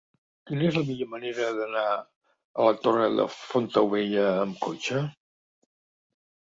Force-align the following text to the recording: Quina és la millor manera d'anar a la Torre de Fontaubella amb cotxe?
Quina 0.51 0.63
és 0.69 0.77
la 0.79 0.81
millor 0.87 1.09
manera 1.11 1.49
d'anar 1.59 1.83
a 1.91 2.65
la 2.69 2.73
Torre 2.87 3.11
de 3.21 3.29
Fontaubella 3.37 4.27
amb 4.33 4.61
cotxe? 4.69 5.05